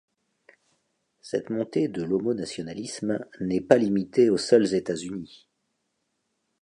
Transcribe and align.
Cette 1.21 1.51
montée 1.51 1.87
de 1.87 2.01
l'homonationalisme 2.01 3.23
n'est 3.39 3.61
pas 3.61 3.77
limitée 3.77 4.31
aux 4.31 4.37
seuls 4.37 4.73
États-Unis. 4.73 5.47